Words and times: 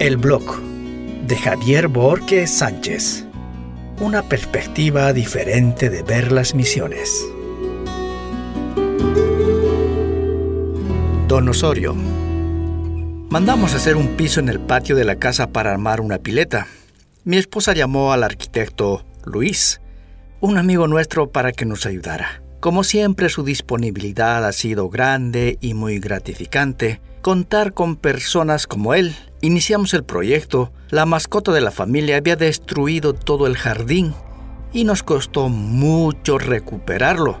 El 0.00 0.16
blog 0.16 0.62
de 1.26 1.36
Javier 1.36 1.88
Borges 1.88 2.50
Sánchez. 2.50 3.26
Una 4.00 4.22
perspectiva 4.22 5.12
diferente 5.12 5.90
de 5.90 6.02
ver 6.02 6.32
las 6.32 6.54
misiones. 6.54 7.28
Don 11.28 11.46
Osorio. 11.50 11.94
Mandamos 13.28 13.74
hacer 13.74 13.96
un 13.96 14.16
piso 14.16 14.40
en 14.40 14.48
el 14.48 14.58
patio 14.58 14.96
de 14.96 15.04
la 15.04 15.16
casa 15.16 15.48
para 15.48 15.70
armar 15.70 16.00
una 16.00 16.16
pileta. 16.16 16.66
Mi 17.24 17.36
esposa 17.36 17.74
llamó 17.74 18.14
al 18.14 18.24
arquitecto 18.24 19.04
Luis, 19.26 19.82
un 20.40 20.56
amigo 20.56 20.88
nuestro, 20.88 21.28
para 21.28 21.52
que 21.52 21.66
nos 21.66 21.84
ayudara. 21.84 22.40
Como 22.60 22.84
siempre, 22.84 23.28
su 23.28 23.44
disponibilidad 23.44 24.46
ha 24.46 24.52
sido 24.52 24.88
grande 24.88 25.58
y 25.60 25.74
muy 25.74 26.00
gratificante. 26.00 27.02
Contar 27.20 27.74
con 27.74 27.96
personas 27.96 28.66
como 28.66 28.94
él 28.94 29.14
Iniciamos 29.42 29.94
el 29.94 30.04
proyecto, 30.04 30.70
la 30.90 31.06
mascota 31.06 31.50
de 31.50 31.62
la 31.62 31.70
familia 31.70 32.18
había 32.18 32.36
destruido 32.36 33.14
todo 33.14 33.46
el 33.46 33.56
jardín 33.56 34.12
y 34.70 34.84
nos 34.84 35.02
costó 35.02 35.48
mucho 35.48 36.36
recuperarlo, 36.36 37.40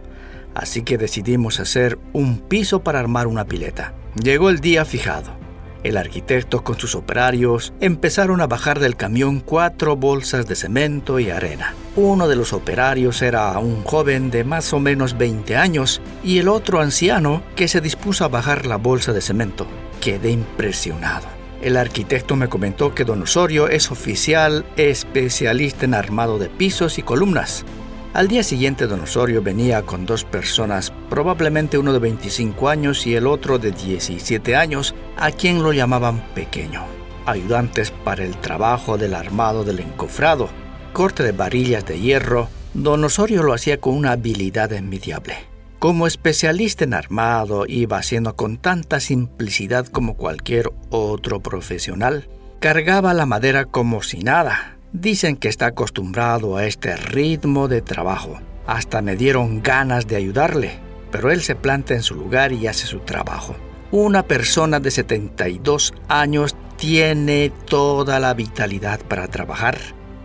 así 0.54 0.82
que 0.82 0.96
decidimos 0.96 1.60
hacer 1.60 1.98
un 2.14 2.38
piso 2.38 2.82
para 2.82 3.00
armar 3.00 3.26
una 3.26 3.44
pileta. 3.44 3.92
Llegó 4.14 4.48
el 4.48 4.60
día 4.60 4.86
fijado. 4.86 5.38
El 5.82 5.98
arquitecto 5.98 6.64
con 6.64 6.78
sus 6.78 6.94
operarios 6.94 7.74
empezaron 7.80 8.40
a 8.40 8.46
bajar 8.46 8.80
del 8.80 8.96
camión 8.96 9.40
cuatro 9.40 9.94
bolsas 9.96 10.46
de 10.46 10.54
cemento 10.54 11.20
y 11.20 11.28
arena. 11.28 11.74
Uno 11.96 12.28
de 12.28 12.36
los 12.36 12.54
operarios 12.54 13.20
era 13.20 13.58
un 13.58 13.82
joven 13.84 14.30
de 14.30 14.44
más 14.44 14.72
o 14.72 14.80
menos 14.80 15.18
20 15.18 15.54
años 15.56 16.00
y 16.24 16.38
el 16.38 16.48
otro 16.48 16.80
anciano 16.80 17.42
que 17.56 17.68
se 17.68 17.82
dispuso 17.82 18.24
a 18.24 18.28
bajar 18.28 18.64
la 18.64 18.76
bolsa 18.76 19.12
de 19.12 19.20
cemento. 19.20 19.66
Quedé 20.00 20.30
impresionado. 20.30 21.39
El 21.60 21.76
arquitecto 21.76 22.36
me 22.36 22.48
comentó 22.48 22.94
que 22.94 23.04
don 23.04 23.22
Osorio 23.22 23.68
es 23.68 23.90
oficial 23.90 24.64
especialista 24.76 25.84
en 25.84 25.92
armado 25.92 26.38
de 26.38 26.48
pisos 26.48 26.98
y 26.98 27.02
columnas. 27.02 27.66
Al 28.14 28.28
día 28.28 28.42
siguiente 28.42 28.86
don 28.86 29.00
Osorio 29.00 29.42
venía 29.42 29.82
con 29.82 30.06
dos 30.06 30.24
personas, 30.24 30.90
probablemente 31.10 31.76
uno 31.76 31.92
de 31.92 31.98
25 31.98 32.68
años 32.68 33.06
y 33.06 33.14
el 33.14 33.26
otro 33.26 33.58
de 33.58 33.72
17 33.72 34.56
años, 34.56 34.94
a 35.16 35.30
quien 35.30 35.62
lo 35.62 35.72
llamaban 35.72 36.26
pequeño, 36.34 36.84
ayudantes 37.26 37.90
para 37.90 38.24
el 38.24 38.36
trabajo 38.38 38.96
del 38.96 39.14
armado 39.14 39.62
del 39.62 39.80
encofrado, 39.80 40.48
corte 40.94 41.22
de 41.22 41.32
varillas 41.32 41.84
de 41.84 42.00
hierro, 42.00 42.48
don 42.72 43.04
Osorio 43.04 43.42
lo 43.42 43.52
hacía 43.52 43.80
con 43.80 43.94
una 43.94 44.12
habilidad 44.12 44.72
envidiable. 44.72 45.49
Como 45.80 46.06
especialista 46.06 46.84
en 46.84 46.92
armado 46.92 47.64
iba 47.66 47.96
haciendo 47.96 48.36
con 48.36 48.58
tanta 48.58 49.00
simplicidad 49.00 49.86
como 49.86 50.14
cualquier 50.14 50.70
otro 50.90 51.40
profesional. 51.40 52.28
Cargaba 52.60 53.14
la 53.14 53.24
madera 53.24 53.64
como 53.64 54.02
si 54.02 54.18
nada. 54.18 54.76
Dicen 54.92 55.38
que 55.38 55.48
está 55.48 55.68
acostumbrado 55.68 56.58
a 56.58 56.66
este 56.66 56.96
ritmo 56.96 57.66
de 57.66 57.80
trabajo. 57.80 58.40
Hasta 58.66 59.00
me 59.00 59.16
dieron 59.16 59.62
ganas 59.62 60.06
de 60.06 60.16
ayudarle, 60.16 60.78
pero 61.10 61.30
él 61.30 61.40
se 61.40 61.54
planta 61.54 61.94
en 61.94 62.02
su 62.02 62.14
lugar 62.14 62.52
y 62.52 62.66
hace 62.66 62.86
su 62.86 62.98
trabajo. 62.98 63.56
Una 63.90 64.22
persona 64.24 64.80
de 64.80 64.90
72 64.90 65.94
años 66.08 66.56
tiene 66.76 67.50
toda 67.64 68.20
la 68.20 68.34
vitalidad 68.34 69.00
para 69.00 69.28
trabajar, 69.28 69.78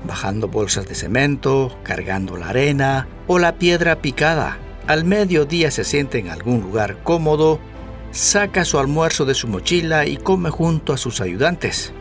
bajando 0.06 0.50
bolsas 0.50 0.86
de 0.86 0.96
cemento, 0.96 1.80
cargando 1.84 2.36
la 2.36 2.50
arena 2.50 3.08
o 3.28 3.40
la 3.40 3.56
piedra 3.56 4.02
picada 4.02 4.60
al 4.88 5.04
mediodía 5.04 5.72
se 5.72 5.84
siente 5.84 6.20
en 6.20 6.30
algún 6.30 6.62
lugar 6.62 6.98
cómodo, 7.04 7.60
saca 8.12 8.66
su 8.66 8.80
almuerzo 8.80 9.26
de 9.26 9.34
su 9.34 9.48
mochila 9.48 10.06
y 10.06 10.18
come 10.18 10.50
junto 10.50 10.94
a 10.94 10.98
sus 10.98 11.22
ayudantes. 11.22 11.94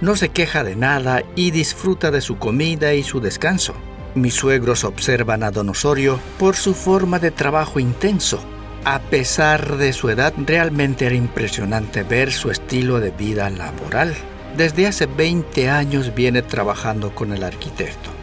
No 0.00 0.14
se 0.14 0.28
queja 0.28 0.62
de 0.62 0.76
nada 0.76 1.22
y 1.34 1.50
disfruta 1.50 2.10
de 2.10 2.20
su 2.20 2.38
comida 2.38 2.94
y 2.94 3.02
su 3.02 3.20
descanso. 3.20 3.74
Mis 4.14 4.34
suegros 4.34 4.84
observan 4.84 5.42
a 5.42 5.50
don 5.50 5.68
Osorio 5.68 6.20
por 6.38 6.56
su 6.56 6.74
forma 6.74 7.18
de 7.18 7.30
trabajo 7.30 7.80
intenso. 7.80 8.40
A 8.84 9.00
pesar 9.00 9.76
de 9.76 9.92
su 9.92 10.08
edad, 10.08 10.32
realmente 10.38 11.06
era 11.06 11.14
impresionante 11.14 12.04
ver 12.04 12.32
su 12.32 12.50
estilo 12.50 13.00
de 13.00 13.10
vida 13.10 13.50
laboral. 13.50 14.14
Desde 14.56 14.86
hace 14.86 15.06
20 15.06 15.68
años 15.68 16.14
viene 16.14 16.42
trabajando 16.42 17.14
con 17.14 17.32
el 17.32 17.42
arquitecto. 17.42 18.17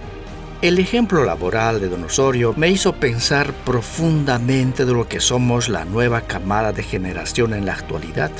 El 0.62 0.80
ejemplo 0.80 1.26
laboral 1.26 1.82
de 1.82 1.90
Don 1.90 2.06
Osorio 2.06 2.54
me 2.56 2.70
hizo 2.70 2.94
pensar 2.94 3.54
profundamente 3.66 4.86
de 4.86 4.94
lo 4.94 5.08
que 5.08 5.20
somos 5.20 5.68
la 5.68 5.84
nueva 5.84 6.22
camada 6.22 6.72
de 6.72 6.82
generación 6.82 7.54
en 7.54 7.66
la 7.66 7.74
actualidad. 7.74 8.32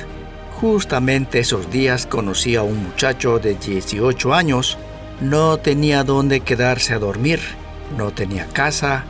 Justamente 0.62 1.40
esos 1.40 1.70
días 1.70 2.08
conocí 2.08 2.56
a 2.56 2.64
un 2.64 2.82
muchacho 2.82 3.38
de 3.38 3.56
18 3.56 4.34
años. 4.34 4.78
No 5.20 5.58
tenía 5.58 6.04
dónde 6.06 6.40
quedarse 6.40 6.94
a 6.94 7.00
dormir, 7.00 7.42
no 7.98 8.12
tenía 8.12 8.48
casa, 8.48 9.04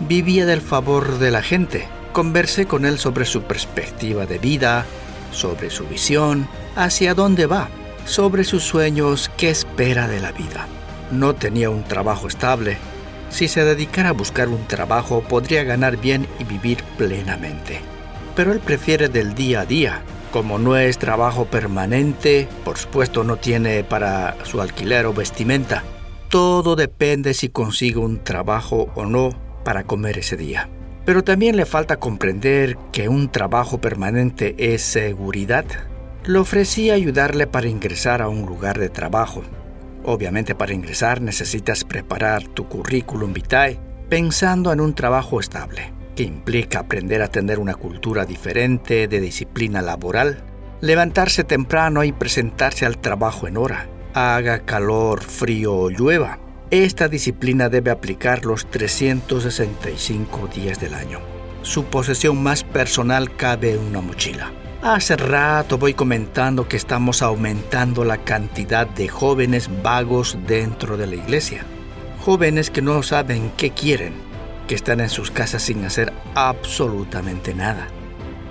vivía 0.00 0.46
del 0.46 0.60
favor 0.60 1.18
de 1.18 1.32
la 1.32 1.42
gente. 1.42 1.88
Conversé 2.12 2.66
con 2.66 2.86
él 2.86 2.98
sobre 2.98 3.24
su 3.24 3.42
perspectiva 3.42 4.24
de 4.24 4.38
vida, 4.38 4.86
sobre 5.32 5.68
su 5.68 5.84
visión, 5.88 6.48
hacia 6.76 7.14
dónde 7.14 7.46
va, 7.46 7.68
sobre 8.04 8.44
sus 8.44 8.62
sueños, 8.62 9.30
qué 9.36 9.50
espera 9.50 10.06
de 10.06 10.20
la 10.20 10.30
vida. 10.30 10.68
No 11.12 11.34
tenía 11.34 11.68
un 11.68 11.84
trabajo 11.84 12.26
estable. 12.26 12.78
Si 13.28 13.46
se 13.46 13.64
dedicara 13.66 14.08
a 14.08 14.12
buscar 14.12 14.48
un 14.48 14.66
trabajo 14.66 15.22
podría 15.22 15.62
ganar 15.62 15.98
bien 15.98 16.26
y 16.38 16.44
vivir 16.44 16.82
plenamente. 16.96 17.80
Pero 18.34 18.50
él 18.50 18.60
prefiere 18.60 19.10
del 19.10 19.34
día 19.34 19.60
a 19.60 19.66
día. 19.66 20.02
Como 20.32 20.58
no 20.58 20.78
es 20.78 20.96
trabajo 20.96 21.44
permanente, 21.44 22.48
por 22.64 22.78
supuesto 22.78 23.24
no 23.24 23.36
tiene 23.36 23.84
para 23.84 24.36
su 24.44 24.62
alquiler 24.62 25.04
o 25.04 25.12
vestimenta. 25.12 25.84
Todo 26.30 26.76
depende 26.76 27.34
si 27.34 27.50
consigue 27.50 27.98
un 27.98 28.24
trabajo 28.24 28.90
o 28.94 29.04
no 29.04 29.38
para 29.64 29.84
comer 29.84 30.16
ese 30.16 30.38
día. 30.38 30.70
Pero 31.04 31.22
también 31.22 31.58
le 31.58 31.66
falta 31.66 31.98
comprender 31.98 32.78
que 32.90 33.10
un 33.10 33.30
trabajo 33.30 33.82
permanente 33.82 34.54
es 34.56 34.80
seguridad. 34.80 35.66
Le 36.24 36.38
ofrecí 36.38 36.90
ayudarle 36.90 37.46
para 37.46 37.68
ingresar 37.68 38.22
a 38.22 38.28
un 38.28 38.46
lugar 38.46 38.78
de 38.78 38.88
trabajo, 38.88 39.42
Obviamente 40.04 40.54
para 40.54 40.74
ingresar 40.74 41.20
necesitas 41.20 41.84
preparar 41.84 42.48
tu 42.48 42.68
currículum 42.68 43.32
vitae 43.32 43.78
pensando 44.08 44.72
en 44.72 44.80
un 44.80 44.94
trabajo 44.94 45.40
estable, 45.40 45.92
que 46.14 46.24
implica 46.24 46.80
aprender 46.80 47.22
a 47.22 47.28
tener 47.28 47.58
una 47.58 47.74
cultura 47.74 48.26
diferente 48.26 49.08
de 49.08 49.20
disciplina 49.20 49.80
laboral, 49.80 50.44
levantarse 50.82 51.44
temprano 51.44 52.04
y 52.04 52.12
presentarse 52.12 52.84
al 52.84 52.98
trabajo 52.98 53.46
en 53.46 53.56
hora, 53.56 53.88
haga 54.12 54.66
calor, 54.66 55.22
frío 55.22 55.74
o 55.74 55.88
llueva. 55.88 56.38
Esta 56.70 57.08
disciplina 57.08 57.68
debe 57.68 57.90
aplicar 57.90 58.44
los 58.44 58.70
365 58.70 60.48
días 60.48 60.80
del 60.80 60.94
año. 60.94 61.20
Su 61.62 61.84
posesión 61.84 62.42
más 62.42 62.64
personal 62.64 63.34
cabe 63.36 63.72
en 63.72 63.80
una 63.80 64.00
mochila. 64.00 64.52
Hace 64.82 65.16
rato 65.16 65.78
voy 65.78 65.94
comentando 65.94 66.66
que 66.66 66.76
estamos 66.76 67.22
aumentando 67.22 68.02
la 68.02 68.18
cantidad 68.18 68.84
de 68.84 69.06
jóvenes 69.06 69.70
vagos 69.80 70.36
dentro 70.48 70.96
de 70.96 71.06
la 71.06 71.14
iglesia. 71.14 71.64
Jóvenes 72.24 72.68
que 72.68 72.82
no 72.82 73.00
saben 73.04 73.52
qué 73.56 73.70
quieren, 73.70 74.12
que 74.66 74.74
están 74.74 74.98
en 74.98 75.08
sus 75.08 75.30
casas 75.30 75.62
sin 75.62 75.84
hacer 75.84 76.12
absolutamente 76.34 77.54
nada. 77.54 77.86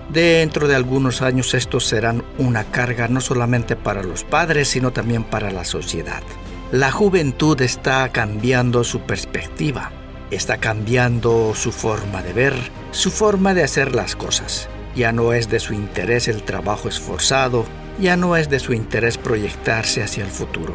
Dentro 0.08 0.70
de 0.70 0.76
algunos 0.76 1.22
años 1.22 1.54
estos 1.54 1.86
serán 1.86 2.24
una 2.38 2.64
carga 2.64 3.10
no 3.10 3.20
solamente 3.20 3.76
para 3.76 4.02
los 4.02 4.24
padres, 4.24 4.70
sino 4.70 4.92
también 4.92 5.26
para 5.26 5.52
la 5.52 5.66
sociedad. 5.66 6.24
La 6.72 6.92
juventud 6.92 7.60
está 7.60 8.08
cambiando 8.08 8.86
su 8.86 9.02
perspectiva, 9.02 9.92
está 10.32 10.60
cambiando 10.60 11.52
su 11.56 11.74
forma 11.74 12.24
de 12.24 12.32
ver, 12.32 12.56
su 12.92 13.12
forma 13.12 13.54
de 13.54 13.64
hacer 13.64 13.94
las 13.94 14.16
cosas. 14.16 14.70
Ya 14.96 15.12
no 15.12 15.34
es 15.34 15.50
de 15.50 15.60
su 15.60 15.74
interés 15.74 16.28
el 16.28 16.44
trabajo 16.44 16.90
esforzado, 16.90 17.66
ya 18.00 18.18
no 18.18 18.36
es 18.36 18.50
de 18.50 18.60
su 18.60 18.74
interés 18.74 19.18
proyectarse 19.18 20.04
hacia 20.04 20.24
el 20.24 20.32
futuro, 20.32 20.74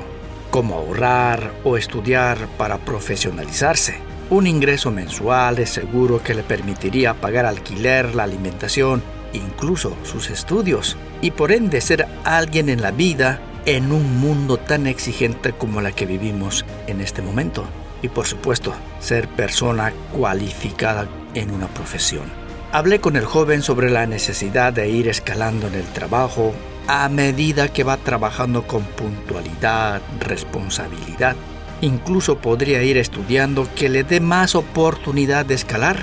como 0.50 0.76
ahorrar 0.76 1.52
o 1.64 1.76
estudiar 1.76 2.38
para 2.56 2.78
profesionalizarse. 2.78 3.98
Un 4.30 4.46
ingreso 4.46 4.90
mensual 4.90 5.58
es 5.58 5.70
seguro 5.70 6.22
que 6.22 6.34
le 6.34 6.42
permitiría 6.42 7.14
pagar 7.14 7.46
alquiler, 7.46 8.14
la 8.14 8.24
alimentación, 8.24 9.02
incluso 9.32 9.96
sus 10.02 10.30
estudios, 10.30 10.96
y 11.20 11.30
por 11.30 11.52
ende 11.52 11.80
ser 11.80 12.06
alguien 12.24 12.68
en 12.68 12.82
la 12.82 12.90
vida 12.90 13.40
en 13.66 13.92
un 13.92 14.18
mundo 14.18 14.56
tan 14.56 14.86
exigente 14.86 15.52
como 15.52 15.80
la 15.80 15.92
que 15.92 16.06
vivimos 16.06 16.64
en 16.86 17.00
este 17.00 17.22
momento. 17.22 17.64
Y 18.02 18.08
por 18.08 18.26
supuesto, 18.26 18.72
ser 19.00 19.28
persona 19.28 19.92
cualificada 20.12 21.08
en 21.34 21.50
una 21.50 21.66
profesión. 21.68 22.45
Hablé 22.72 23.00
con 23.00 23.16
el 23.16 23.24
joven 23.24 23.62
sobre 23.62 23.90
la 23.90 24.06
necesidad 24.06 24.72
de 24.72 24.88
ir 24.88 25.08
escalando 25.08 25.68
en 25.68 25.74
el 25.74 25.84
trabajo 25.84 26.52
a 26.88 27.08
medida 27.08 27.68
que 27.68 27.84
va 27.84 27.96
trabajando 27.96 28.66
con 28.66 28.82
puntualidad, 28.82 30.02
responsabilidad. 30.20 31.36
Incluso 31.80 32.38
podría 32.38 32.82
ir 32.82 32.96
estudiando 32.96 33.68
que 33.74 33.88
le 33.88 34.02
dé 34.02 34.20
más 34.20 34.54
oportunidad 34.54 35.46
de 35.46 35.54
escalar. 35.54 35.96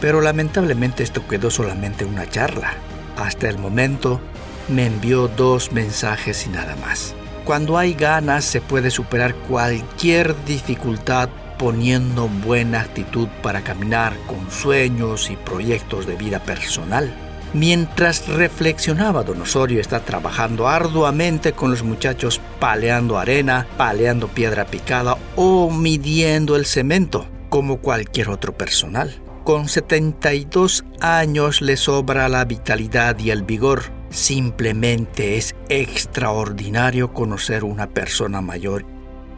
Pero 0.00 0.20
lamentablemente 0.20 1.02
esto 1.02 1.26
quedó 1.26 1.50
solamente 1.50 2.04
una 2.04 2.28
charla. 2.28 2.74
Hasta 3.16 3.48
el 3.48 3.58
momento 3.58 4.20
me 4.68 4.86
envió 4.86 5.28
dos 5.28 5.72
mensajes 5.72 6.46
y 6.46 6.50
nada 6.50 6.76
más. 6.76 7.14
Cuando 7.44 7.76
hay 7.76 7.94
ganas 7.94 8.44
se 8.44 8.60
puede 8.60 8.90
superar 8.90 9.34
cualquier 9.34 10.34
dificultad 10.44 11.28
poniendo 11.58 12.28
buena 12.28 12.80
actitud 12.80 13.28
para 13.42 13.62
caminar 13.62 14.14
con 14.26 14.50
sueños 14.50 15.30
y 15.30 15.36
proyectos 15.36 16.06
de 16.06 16.16
vida 16.16 16.40
personal. 16.40 17.14
Mientras 17.54 18.26
reflexionaba, 18.26 19.22
don 19.22 19.40
Osorio 19.40 19.80
está 19.80 20.00
trabajando 20.00 20.66
arduamente 20.66 21.52
con 21.52 21.70
los 21.70 21.84
muchachos 21.84 22.40
paleando 22.58 23.16
arena, 23.16 23.68
paleando 23.76 24.26
piedra 24.26 24.64
picada 24.66 25.16
o 25.36 25.70
midiendo 25.70 26.56
el 26.56 26.66
cemento, 26.66 27.28
como 27.50 27.76
cualquier 27.78 28.30
otro 28.30 28.56
personal. 28.56 29.14
Con 29.44 29.68
72 29.68 30.84
años 31.00 31.62
le 31.62 31.76
sobra 31.76 32.28
la 32.28 32.44
vitalidad 32.44 33.18
y 33.20 33.30
el 33.30 33.44
vigor. 33.44 33.82
Simplemente 34.10 35.36
es 35.36 35.54
extraordinario 35.68 37.12
conocer 37.12 37.62
una 37.62 37.88
persona 37.88 38.40
mayor. 38.40 38.84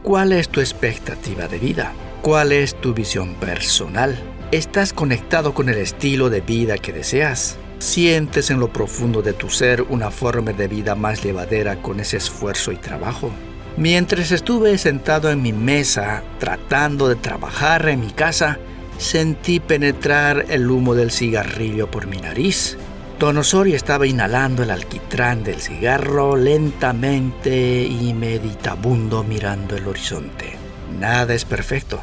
¿Cuál 0.03 0.33
es 0.33 0.49
tu 0.49 0.61
expectativa 0.61 1.49
de 1.49 1.59
vida? 1.59 1.93
¿Cuál 2.26 2.50
es 2.50 2.75
tu 2.75 2.93
visión 2.93 3.34
personal? 3.34 4.19
¿Estás 4.50 4.93
conectado 4.93 5.55
con 5.55 5.69
el 5.69 5.76
estilo 5.76 6.28
de 6.28 6.40
vida 6.40 6.76
que 6.76 6.93
deseas? 6.93 7.56
¿Sientes 7.78 8.50
en 8.50 8.58
lo 8.58 8.73
profundo 8.73 9.23
de 9.23 9.32
tu 9.32 9.49
ser 9.49 9.82
una 9.82 10.11
forma 10.11 10.52
de 10.52 10.67
vida 10.67 10.96
más 10.96 11.23
llevadera 11.23 11.81
con 11.81 12.00
ese 12.00 12.17
esfuerzo 12.17 12.73
y 12.73 12.78
trabajo? 12.78 13.31
Mientras 13.76 14.32
estuve 14.32 14.76
sentado 14.76 15.31
en 15.31 15.40
mi 15.40 15.52
mesa 15.52 16.25
tratando 16.40 17.08
de 17.08 17.14
trabajar 17.14 17.88
en 17.88 18.00
mi 18.00 18.11
casa, 18.11 18.58
sentí 18.99 19.61
penetrar 19.61 20.46
el 20.49 20.69
humo 20.69 20.96
del 20.96 21.12
cigarrillo 21.12 21.93
por 21.93 22.08
mi 22.08 22.17
nariz. 22.17 22.76
Don 23.20 23.38
Osorio 23.38 23.76
estaba 23.76 24.05
inhalando 24.05 24.64
el 24.64 24.72
alquitrán 24.72 25.44
del 25.44 25.61
cigarro 25.61 26.34
lentamente 26.34 27.84
y 27.84 28.12
meditabundo 28.14 29.22
mirando 29.22 29.76
el 29.76 29.87
horizonte. 29.87 30.56
Nada 30.99 31.32
es 31.32 31.44
perfecto. 31.44 32.02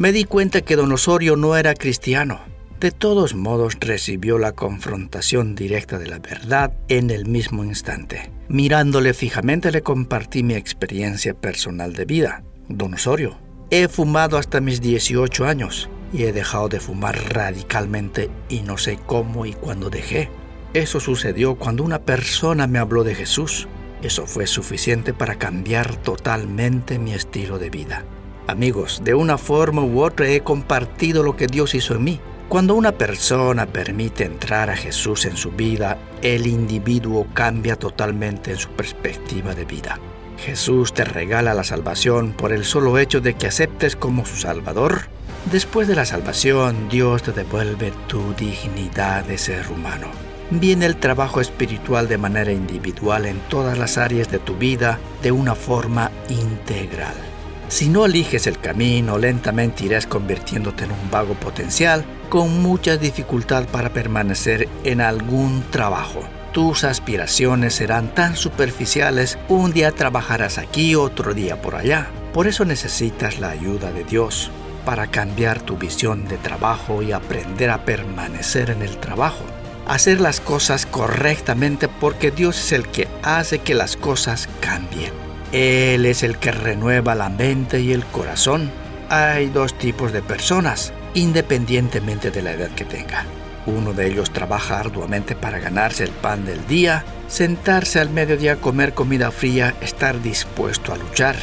Me 0.00 0.12
di 0.12 0.24
cuenta 0.24 0.62
que 0.62 0.76
don 0.76 0.92
Osorio 0.92 1.36
no 1.36 1.56
era 1.56 1.74
cristiano. 1.74 2.40
De 2.80 2.90
todos 2.90 3.34
modos 3.34 3.76
recibió 3.78 4.38
la 4.38 4.52
confrontación 4.52 5.54
directa 5.54 5.98
de 5.98 6.06
la 6.06 6.18
verdad 6.18 6.72
en 6.88 7.10
el 7.10 7.26
mismo 7.26 7.64
instante. 7.64 8.32
Mirándole 8.48 9.12
fijamente 9.12 9.70
le 9.70 9.82
compartí 9.82 10.42
mi 10.42 10.54
experiencia 10.54 11.34
personal 11.34 11.92
de 11.92 12.06
vida. 12.06 12.42
Don 12.66 12.94
Osorio, 12.94 13.36
he 13.68 13.88
fumado 13.88 14.38
hasta 14.38 14.62
mis 14.62 14.80
18 14.80 15.44
años 15.44 15.90
y 16.14 16.22
he 16.22 16.32
dejado 16.32 16.70
de 16.70 16.80
fumar 16.80 17.18
radicalmente 17.34 18.30
y 18.48 18.62
no 18.62 18.78
sé 18.78 18.98
cómo 19.04 19.44
y 19.44 19.52
cuándo 19.52 19.90
dejé. 19.90 20.30
Eso 20.72 20.98
sucedió 20.98 21.56
cuando 21.56 21.84
una 21.84 21.98
persona 21.98 22.66
me 22.66 22.78
habló 22.78 23.04
de 23.04 23.14
Jesús. 23.14 23.68
Eso 24.00 24.26
fue 24.26 24.46
suficiente 24.46 25.12
para 25.12 25.34
cambiar 25.34 25.94
totalmente 25.96 26.98
mi 26.98 27.12
estilo 27.12 27.58
de 27.58 27.68
vida. 27.68 28.06
Amigos, 28.46 29.02
de 29.04 29.14
una 29.14 29.38
forma 29.38 29.82
u 29.82 30.02
otra 30.02 30.28
he 30.28 30.40
compartido 30.40 31.22
lo 31.22 31.36
que 31.36 31.46
Dios 31.46 31.74
hizo 31.74 31.94
en 31.94 32.04
mí 32.04 32.20
cuando 32.50 32.74
una 32.74 32.90
persona 32.90 33.66
permite 33.66 34.24
entrar 34.24 34.70
a 34.70 34.76
Jesús 34.76 35.24
en 35.24 35.36
su 35.36 35.52
vida, 35.52 35.98
el 36.20 36.48
individuo 36.48 37.28
cambia 37.32 37.76
totalmente 37.76 38.50
en 38.50 38.56
su 38.56 38.70
perspectiva 38.70 39.54
de 39.54 39.64
vida. 39.64 40.00
Jesús 40.36 40.92
te 40.92 41.04
regala 41.04 41.54
la 41.54 41.62
salvación 41.62 42.32
por 42.32 42.52
el 42.52 42.64
solo 42.64 42.98
hecho 42.98 43.20
de 43.20 43.34
que 43.34 43.46
aceptes 43.46 43.94
como 43.94 44.26
su 44.26 44.34
Salvador. 44.34 45.02
Después 45.52 45.86
de 45.86 45.94
la 45.94 46.04
salvación, 46.04 46.88
Dios 46.88 47.22
te 47.22 47.30
devuelve 47.30 47.92
tu 48.08 48.34
dignidad 48.34 49.24
de 49.26 49.38
ser 49.38 49.70
humano. 49.70 50.08
Viene 50.50 50.86
el 50.86 50.96
trabajo 50.96 51.40
espiritual 51.40 52.08
de 52.08 52.18
manera 52.18 52.50
individual 52.50 53.26
en 53.26 53.38
todas 53.48 53.78
las 53.78 53.96
áreas 53.96 54.28
de 54.28 54.40
tu 54.40 54.56
vida 54.56 54.98
de 55.22 55.30
una 55.30 55.54
forma 55.54 56.10
integral. 56.28 57.14
Si 57.70 57.88
no 57.88 58.04
eliges 58.04 58.48
el 58.48 58.58
camino, 58.58 59.16
lentamente 59.16 59.84
irás 59.84 60.04
convirtiéndote 60.04 60.84
en 60.84 60.90
un 60.90 61.08
vago 61.08 61.34
potencial 61.34 62.04
con 62.28 62.60
mucha 62.60 62.96
dificultad 62.96 63.64
para 63.66 63.92
permanecer 63.92 64.68
en 64.82 65.00
algún 65.00 65.62
trabajo. 65.70 66.20
Tus 66.52 66.82
aspiraciones 66.82 67.74
serán 67.74 68.12
tan 68.12 68.34
superficiales, 68.34 69.38
un 69.48 69.72
día 69.72 69.92
trabajarás 69.92 70.58
aquí, 70.58 70.96
otro 70.96 71.32
día 71.32 71.62
por 71.62 71.76
allá. 71.76 72.08
Por 72.34 72.48
eso 72.48 72.64
necesitas 72.64 73.38
la 73.38 73.50
ayuda 73.50 73.92
de 73.92 74.02
Dios 74.02 74.50
para 74.84 75.06
cambiar 75.06 75.60
tu 75.60 75.76
visión 75.76 76.26
de 76.26 76.38
trabajo 76.38 77.04
y 77.04 77.12
aprender 77.12 77.70
a 77.70 77.84
permanecer 77.84 78.70
en 78.70 78.82
el 78.82 78.96
trabajo. 78.96 79.44
Hacer 79.86 80.20
las 80.20 80.40
cosas 80.40 80.86
correctamente 80.86 81.86
porque 81.86 82.32
Dios 82.32 82.58
es 82.58 82.72
el 82.72 82.88
que 82.88 83.06
hace 83.22 83.60
que 83.60 83.74
las 83.74 83.96
cosas 83.96 84.48
cambien. 84.58 85.29
Él 85.52 86.06
es 86.06 86.22
el 86.22 86.38
que 86.38 86.52
renueva 86.52 87.14
la 87.14 87.28
mente 87.28 87.80
y 87.80 87.92
el 87.92 88.04
corazón. 88.04 88.70
Hay 89.08 89.48
dos 89.48 89.76
tipos 89.76 90.12
de 90.12 90.22
personas, 90.22 90.92
independientemente 91.14 92.30
de 92.30 92.42
la 92.42 92.52
edad 92.52 92.70
que 92.70 92.84
tenga. 92.84 93.24
Uno 93.66 93.92
de 93.92 94.06
ellos 94.06 94.32
trabaja 94.32 94.78
arduamente 94.78 95.34
para 95.34 95.58
ganarse 95.58 96.04
el 96.04 96.10
pan 96.10 96.44
del 96.44 96.64
día, 96.66 97.04
sentarse 97.26 97.98
al 97.98 98.10
mediodía 98.10 98.60
comer 98.60 98.94
comida 98.94 99.32
fría, 99.32 99.74
estar 99.80 100.22
dispuesto 100.22 100.92
a 100.92 100.96
luchar, 100.96 101.36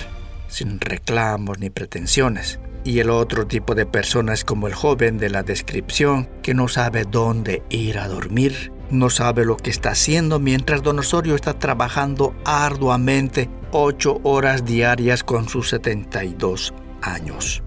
sin 0.47 0.79
reclamos 0.79 1.59
ni 1.59 1.69
pretensiones. 1.69 2.59
Y 2.85 2.99
el 2.99 3.09
otro 3.09 3.45
tipo 3.45 3.75
de 3.75 3.85
persona 3.85 4.33
es 4.33 4.45
como 4.45 4.67
el 4.67 4.73
joven 4.73 5.17
de 5.17 5.29
la 5.29 5.43
descripción 5.43 6.29
que 6.41 6.53
no 6.53 6.69
sabe 6.69 7.03
dónde 7.03 7.61
ir 7.69 7.99
a 7.99 8.07
dormir, 8.07 8.71
no 8.89 9.09
sabe 9.09 9.43
lo 9.43 9.57
que 9.57 9.69
está 9.69 9.89
haciendo 9.89 10.39
mientras 10.39 10.81
Don 10.81 10.99
Osorio 10.99 11.35
está 11.35 11.59
trabajando 11.59 12.33
arduamente 12.45 13.49
ocho 13.71 14.19
horas 14.23 14.65
diarias 14.65 15.23
con 15.23 15.47
sus 15.49 15.69
72 15.69 16.73
años. 17.01 17.63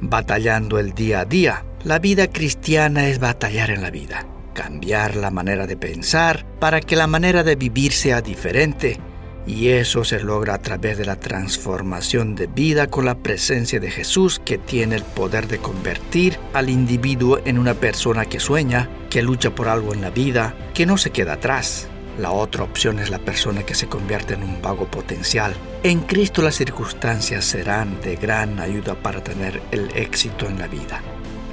Batallando 0.00 0.78
el 0.78 0.92
día 0.92 1.20
a 1.20 1.24
día. 1.24 1.64
La 1.84 1.98
vida 1.98 2.28
cristiana 2.28 3.08
es 3.08 3.18
batallar 3.18 3.70
en 3.70 3.82
la 3.82 3.90
vida, 3.90 4.26
cambiar 4.54 5.16
la 5.16 5.30
manera 5.30 5.66
de 5.66 5.76
pensar 5.76 6.46
para 6.60 6.80
que 6.80 6.96
la 6.96 7.06
manera 7.06 7.42
de 7.42 7.56
vivir 7.56 7.92
sea 7.92 8.20
diferente 8.20 9.00
y 9.46 9.68
eso 9.68 10.04
se 10.04 10.20
logra 10.20 10.54
a 10.54 10.62
través 10.62 10.98
de 10.98 11.04
la 11.04 11.16
transformación 11.16 12.34
de 12.34 12.46
vida 12.46 12.86
con 12.86 13.04
la 13.04 13.18
presencia 13.18 13.80
de 13.80 13.90
Jesús 13.90 14.40
que 14.44 14.58
tiene 14.58 14.96
el 14.96 15.02
poder 15.02 15.48
de 15.48 15.58
convertir 15.58 16.38
al 16.52 16.70
individuo 16.70 17.40
en 17.44 17.58
una 17.58 17.74
persona 17.74 18.26
que 18.26 18.40
sueña, 18.40 18.88
que 19.10 19.22
lucha 19.22 19.54
por 19.54 19.68
algo 19.68 19.94
en 19.94 20.00
la 20.00 20.10
vida, 20.10 20.54
que 20.74 20.86
no 20.86 20.96
se 20.96 21.10
queda 21.10 21.34
atrás. 21.34 21.88
La 22.18 22.30
otra 22.30 22.64
opción 22.64 22.98
es 22.98 23.10
la 23.10 23.18
persona 23.18 23.64
que 23.64 23.74
se 23.74 23.88
convierte 23.88 24.34
en 24.34 24.42
un 24.42 24.60
vago 24.60 24.86
potencial. 24.86 25.54
En 25.82 26.00
Cristo 26.00 26.42
las 26.42 26.56
circunstancias 26.56 27.44
serán 27.44 28.00
de 28.00 28.16
gran 28.16 28.60
ayuda 28.60 28.94
para 28.94 29.22
tener 29.22 29.62
el 29.70 29.90
éxito 29.94 30.46
en 30.46 30.58
la 30.58 30.68
vida. 30.68 31.00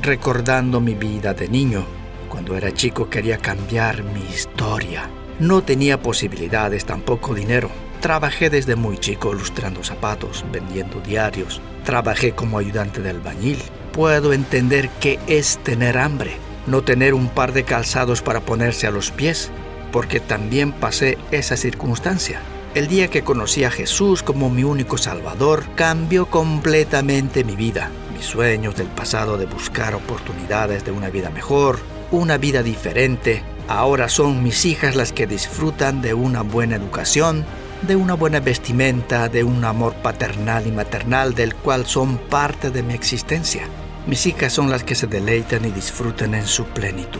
Recordando 0.01 0.79
mi 0.81 0.95
vida 0.95 1.33
de 1.33 1.47
niño, 1.47 1.85
cuando 2.29 2.55
era 2.55 2.73
chico 2.73 3.09
quería 3.09 3.37
cambiar 3.37 4.03
mi 4.03 4.21
historia 4.21 5.09
no 5.39 5.63
tenía 5.63 6.01
posibilidades, 6.01 6.83
tampoco 6.83 7.33
dinero. 7.33 7.71
Trabajé 8.01 8.49
desde 8.49 8.75
muy 8.75 8.97
chico 8.97 9.33
lustrando 9.33 9.83
zapatos, 9.85 10.43
vendiendo 10.51 10.99
diarios. 10.99 11.61
Trabajé 11.85 12.33
como 12.33 12.57
ayudante 12.57 13.01
del 13.01 13.17
albañil. 13.17 13.59
Puedo 13.93 14.33
entender 14.33 14.89
qué 14.99 15.17
es 15.27 15.57
tener 15.59 15.97
hambre, 15.97 16.31
no 16.67 16.81
tener 16.81 17.13
un 17.13 17.29
par 17.29 17.53
de 17.53 17.63
calzados 17.63 18.21
para 18.21 18.41
ponerse 18.41 18.85
a 18.85 18.91
los 18.91 19.11
pies, 19.11 19.49
porque 19.91 20.19
también 20.19 20.71
pasé 20.71 21.17
esa 21.31 21.57
circunstancia. 21.57 22.41
El 22.75 22.87
día 22.87 23.07
que 23.09 23.23
conocí 23.23 23.63
a 23.63 23.71
Jesús 23.71 24.23
como 24.23 24.49
mi 24.49 24.63
único 24.63 24.97
Salvador, 24.97 25.63
cambió 25.75 26.27
completamente 26.27 27.43
mi 27.43 27.55
vida. 27.55 27.89
Mis 28.15 28.25
sueños 28.25 28.75
del 28.75 28.87
pasado 28.87 29.37
de 29.37 29.45
buscar 29.45 29.95
oportunidades 29.95 30.85
de 30.85 30.91
una 30.91 31.09
vida 31.09 31.29
mejor, 31.29 31.79
una 32.11 32.37
vida 32.37 32.63
diferente, 32.63 33.43
Ahora 33.69 34.09
son 34.09 34.41
mis 34.41 34.65
hijas 34.65 34.95
las 34.95 35.13
que 35.13 35.27
disfrutan 35.27 36.01
de 36.01 36.15
una 36.15 36.41
buena 36.41 36.75
educación, 36.75 37.45
de 37.83 37.95
una 37.95 38.15
buena 38.15 38.39
vestimenta, 38.39 39.29
de 39.29 39.43
un 39.43 39.63
amor 39.63 39.93
paternal 39.93 40.65
y 40.65 40.71
maternal 40.71 41.35
del 41.35 41.53
cual 41.53 41.85
son 41.85 42.17
parte 42.17 42.71
de 42.71 42.81
mi 42.81 42.95
existencia. 42.95 43.67
Mis 44.07 44.25
hijas 44.25 44.53
son 44.53 44.71
las 44.71 44.83
que 44.83 44.95
se 44.95 45.05
deleitan 45.05 45.65
y 45.65 45.69
disfrutan 45.69 46.33
en 46.33 46.47
su 46.47 46.65
plenitud. 46.65 47.19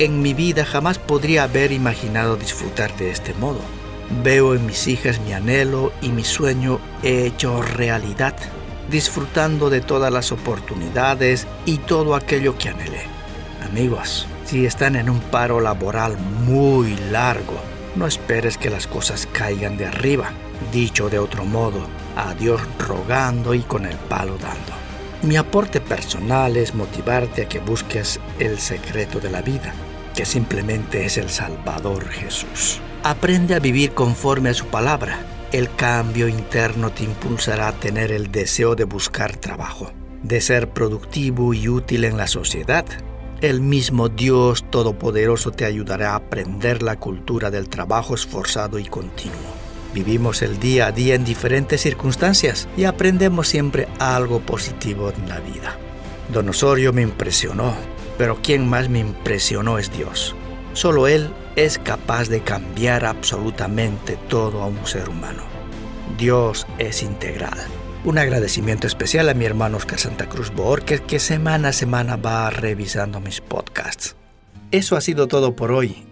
En 0.00 0.22
mi 0.22 0.32
vida 0.32 0.64
jamás 0.64 0.98
podría 0.98 1.42
haber 1.42 1.72
imaginado 1.72 2.36
disfrutar 2.36 2.96
de 2.96 3.10
este 3.10 3.34
modo. 3.34 3.60
Veo 4.24 4.54
en 4.54 4.64
mis 4.64 4.86
hijas 4.86 5.20
mi 5.20 5.34
anhelo 5.34 5.92
y 6.00 6.08
mi 6.08 6.24
sueño 6.24 6.80
hecho 7.02 7.60
realidad, 7.60 8.34
disfrutando 8.90 9.68
de 9.68 9.82
todas 9.82 10.10
las 10.10 10.32
oportunidades 10.32 11.46
y 11.66 11.76
todo 11.76 12.14
aquello 12.14 12.56
que 12.56 12.70
anhelé. 12.70 13.02
Amigos, 13.62 14.26
si 14.46 14.64
están 14.64 14.96
en 14.96 15.10
un 15.10 15.20
paro 15.20 15.60
laboral 15.60 16.16
muy 16.16 16.96
largo, 17.10 17.60
no 17.94 18.06
esperes 18.06 18.56
que 18.56 18.70
las 18.70 18.86
cosas 18.86 19.28
caigan 19.30 19.76
de 19.76 19.84
arriba. 19.84 20.30
Dicho 20.72 21.10
de 21.10 21.18
otro 21.18 21.44
modo, 21.44 21.86
a 22.16 22.32
Dios 22.32 22.62
rogando 22.78 23.52
y 23.52 23.60
con 23.60 23.84
el 23.84 23.96
palo 23.96 24.38
dando. 24.38 24.72
Mi 25.22 25.36
aporte 25.36 25.82
personal 25.82 26.56
es 26.56 26.74
motivarte 26.74 27.42
a 27.42 27.48
que 27.50 27.58
busques 27.58 28.18
el 28.38 28.58
secreto 28.58 29.20
de 29.20 29.30
la 29.30 29.42
vida, 29.42 29.74
que 30.14 30.24
simplemente 30.24 31.04
es 31.04 31.16
el 31.16 31.30
Salvador 31.30 32.08
Jesús. 32.08 32.80
Aprende 33.02 33.54
a 33.54 33.60
vivir 33.60 33.92
conforme 33.92 34.50
a 34.50 34.54
su 34.54 34.66
palabra. 34.66 35.18
el 35.52 35.74
cambio 35.74 36.28
interno 36.28 36.92
te 36.92 37.02
impulsará 37.02 37.68
a 37.68 37.72
tener 37.72 38.12
el 38.12 38.30
deseo 38.30 38.76
de 38.76 38.84
buscar 38.84 39.36
trabajo, 39.36 39.90
de 40.22 40.40
ser 40.40 40.68
productivo 40.70 41.54
y 41.54 41.68
útil 41.68 42.04
en 42.04 42.16
la 42.16 42.28
sociedad. 42.28 42.84
El 43.40 43.60
mismo 43.60 44.08
Dios 44.08 44.64
Todopoderoso 44.70 45.50
te 45.50 45.64
ayudará 45.64 46.12
a 46.12 46.16
aprender 46.16 46.82
la 46.82 47.00
cultura 47.00 47.50
del 47.50 47.68
trabajo 47.68 48.14
esforzado 48.14 48.78
y 48.78 48.84
continuo. 48.84 49.60
Vivimos 49.92 50.42
el 50.42 50.60
día 50.60 50.86
a 50.86 50.92
día 50.92 51.16
en 51.16 51.24
diferentes 51.24 51.80
circunstancias 51.80 52.68
y 52.76 52.84
aprendemos 52.84 53.48
siempre 53.48 53.88
algo 53.98 54.38
positivo 54.40 55.10
en 55.10 55.28
la 55.28 55.40
vida. 55.40 55.76
Don 56.32 56.48
Osorio 56.48 56.92
me 56.92 57.02
impresionó, 57.02 57.74
pero 58.18 58.40
quien 58.42 58.68
más 58.68 58.88
me 58.88 58.98
impresionó 58.98 59.78
es 59.78 59.92
Dios. 59.92 60.34
Solo 60.72 61.08
Él 61.08 61.30
es 61.56 61.78
capaz 61.78 62.28
de 62.28 62.42
cambiar 62.42 63.04
absolutamente 63.04 64.16
todo 64.28 64.62
a 64.62 64.66
un 64.66 64.86
ser 64.86 65.08
humano. 65.08 65.42
Dios 66.18 66.66
es 66.78 67.02
integral. 67.02 67.58
Un 68.04 68.18
agradecimiento 68.18 68.86
especial 68.86 69.28
a 69.28 69.34
mi 69.34 69.44
hermano 69.44 69.76
Oscar 69.76 69.98
Santa 69.98 70.28
Cruz 70.28 70.50
Borges 70.54 71.02
que 71.02 71.18
semana 71.18 71.68
a 71.68 71.72
semana 71.72 72.16
va 72.16 72.48
revisando 72.50 73.20
mis 73.20 73.40
podcasts. 73.40 74.16
Eso 74.70 74.96
ha 74.96 75.00
sido 75.00 75.28
todo 75.28 75.54
por 75.54 75.72
hoy. 75.72 76.06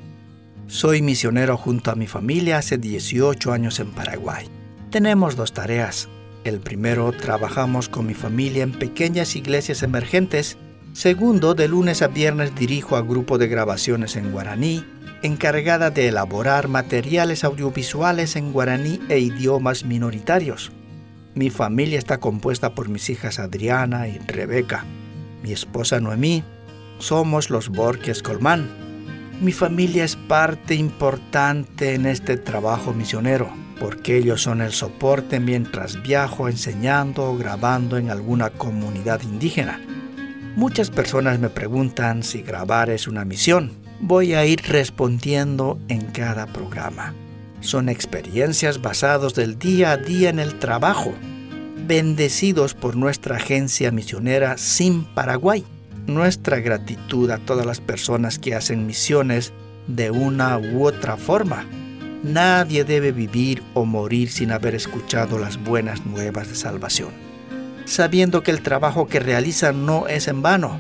Soy 0.67 1.01
misionero 1.01 1.57
junto 1.57 1.91
a 1.91 1.95
mi 1.95 2.07
familia 2.07 2.59
hace 2.59 2.77
18 2.77 3.53
años 3.53 3.81
en 3.81 3.91
Paraguay. 3.93 4.47
Tenemos 4.91 5.37
dos 5.37 5.53
tareas. 5.55 6.09
El 6.45 6.61
primero, 6.61 7.13
trabajamos 7.13 7.89
con 7.89 8.07
mi 8.07 8.15
familia 8.15 8.65
en 8.65 8.73
pequeñas 8.73 9.35
iglesias 9.35 9.83
emergentes. 9.83 10.59
Segundo, 10.93 11.55
de 11.55 11.69
lunes 11.69 12.03
a 12.03 12.09
viernes 12.09 12.55
dirijo 12.55 12.97
a 12.97 13.03
grupo 13.03 13.39
de 13.39 13.49
grabaciones 13.49 14.17
en 14.17 14.33
guaraní, 14.33 14.85
encargada 15.23 15.91
de 15.91 16.09
elaborar 16.09 16.69
materiales 16.69 17.45
audiovisuales 17.45 18.37
en 18.37 18.53
guaraní 18.53 19.01
e 19.09 19.19
idiomas 19.19 19.85
minoritarios. 19.85 20.73
Mi 21.35 21.51
familia 21.51 21.99
está 21.99 22.19
compuesta 22.19 22.75
por 22.75 22.89
mis 22.89 23.11
hijas 23.11 23.39
Adriana 23.39 24.09
y 24.09 24.19
Rebeca, 24.19 24.85
mi 25.43 25.53
esposa 25.53 26.01
Noemí. 26.01 26.43
Somos 26.99 27.49
los 27.51 27.69
Borges 27.69 28.23
Colmán 28.23 28.89
mi 29.41 29.53
familia 29.53 30.03
es 30.03 30.17
parte 30.17 30.75
importante 30.75 31.95
en 31.95 32.07
este 32.07 32.37
trabajo 32.37 32.93
misionero, 32.93 33.49
porque 33.79 34.17
ellos 34.17 34.43
son 34.43 34.61
el 34.61 34.73
soporte 34.73 35.39
mientras 35.39 36.03
viajo 36.03 36.49
enseñando 36.49 37.23
o 37.23 37.37
grabando 37.37 37.99
en 37.99 38.11
alguna 38.11 38.51
comunidad 38.51 39.23
indígena. 39.23 39.81
Muchas 40.57 40.91
personas 40.91 41.39
me 41.39 41.51
preguntan 41.51 42.23
si 42.23 42.43
grabar 42.43 42.91
es 42.91 43.07
una 43.07 43.25
misión. 43.25 43.73
Voy 44.01 44.35
a 44.35 44.45
ir 44.45 44.61
respondiendo 44.63 45.79
en 45.89 46.03
cada 46.03 46.47
programa. 46.47 47.15
Son 47.61 47.89
experiencias 47.89 48.81
basadas 48.81 49.35
del 49.35 49.59
día 49.59 49.93
a 49.93 49.97
día 49.97 50.31
en 50.31 50.39
el 50.39 50.59
trabajo, 50.59 51.13
bendecidos 51.87 52.75
por 52.75 52.97
nuestra 52.97 53.37
agencia 53.37 53.91
misionera 53.91 54.59
Sin 54.59 55.05
Paraguay 55.05 55.65
nuestra 56.09 56.59
gratitud 56.61 57.31
a 57.31 57.39
todas 57.39 57.67
las 57.67 57.81
personas 57.81 58.39
que 58.39 58.55
hacen 58.55 58.87
misiones 58.87 59.53
de 59.87 60.11
una 60.11 60.59
u 60.59 60.87
otra 60.87 61.17
forma. 61.17 61.65
Nadie 62.25 62.85
debe 62.85 63.13
vivir 63.13 63.63
o 63.75 63.85
morir 63.85 64.31
sin 64.31 64.51
haber 64.51 64.75
escuchado 64.75 65.39
las 65.39 65.63
buenas 65.63 66.05
nuevas 66.05 66.49
de 66.49 66.57
salvación, 66.57 67.11
sabiendo 67.89 68.43
que 68.43 68.51
el 68.51 68.61
trabajo 68.63 69.09
que 69.09 69.19
realizan 69.19 69.87
no 69.87 70.07
es 70.09 70.29
en 70.29 70.43
vano. 70.43 70.79